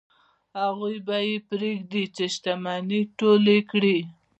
[0.59, 3.97] هغوی به یې پرېږدي چې شتمنۍ ټولې کړي.